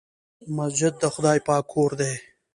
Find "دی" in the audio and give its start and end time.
1.99-2.13